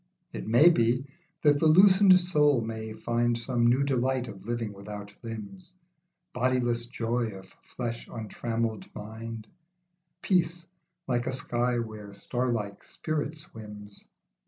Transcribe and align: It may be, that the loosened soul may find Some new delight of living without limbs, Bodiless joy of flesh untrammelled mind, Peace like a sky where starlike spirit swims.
It 0.31 0.47
may 0.47 0.69
be, 0.69 1.05
that 1.43 1.59
the 1.59 1.67
loosened 1.67 2.19
soul 2.19 2.61
may 2.61 2.91
find 2.91 3.37
Some 3.37 3.67
new 3.67 3.83
delight 3.83 4.27
of 4.27 4.47
living 4.47 4.73
without 4.73 5.13
limbs, 5.21 5.75
Bodiless 6.33 6.87
joy 6.87 7.27
of 7.37 7.55
flesh 7.61 8.07
untrammelled 8.11 8.89
mind, 8.95 9.45
Peace 10.23 10.65
like 11.05 11.27
a 11.27 11.33
sky 11.33 11.77
where 11.77 12.13
starlike 12.13 12.83
spirit 12.83 13.35
swims. 13.35 14.03